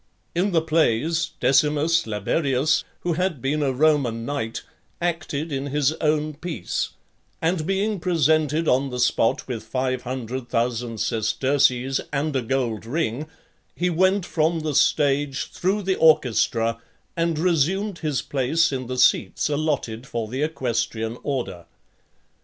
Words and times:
In 0.33 0.49
the 0.49 0.63
plays, 0.63 1.33
Decimus 1.39 2.07
Laberius, 2.07 2.83
who 3.01 3.13
had 3.13 3.39
been 3.39 3.61
a 3.61 3.71
Roman 3.71 4.25
knight, 4.25 4.63
acted 4.99 5.51
in 5.51 5.67
his 5.67 5.93
own 6.01 6.33
piece; 6.33 6.93
and 7.39 7.67
being 7.67 7.99
presented 7.99 8.67
on 8.67 8.89
the 8.89 8.97
spot 8.99 9.47
with 9.47 9.61
five 9.61 10.01
hundred 10.01 10.49
thousand 10.49 10.97
sesterces, 10.97 12.01
and 12.11 12.35
a 12.35 12.41
gold 12.41 12.83
ring, 12.87 13.27
he 13.75 13.91
went 13.91 14.25
from 14.25 14.61
the 14.61 14.73
stage, 14.73 15.51
through 15.51 15.83
the 15.83 15.97
orchestra, 15.99 16.81
and 17.15 17.37
resumed 17.37 17.99
his 17.99 18.23
place 18.23 18.71
in 18.71 18.87
the 18.87 18.97
seats 18.97 19.45
(27) 19.45 19.53
allotted 19.63 20.07
for 20.07 20.27
the 20.27 20.41
equestrian 20.41 21.15
order. 21.21 21.67